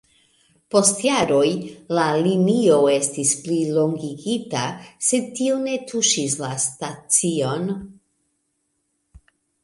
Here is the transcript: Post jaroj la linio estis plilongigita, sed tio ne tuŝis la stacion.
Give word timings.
Post 0.75 1.01
jaroj 1.07 1.49
la 1.97 2.05
linio 2.27 2.77
estis 2.93 3.33
plilongigita, 3.47 4.63
sed 5.09 5.27
tio 5.41 5.59
ne 5.65 5.75
tuŝis 5.91 6.37
la 6.45 6.49
stacion. 6.65 7.69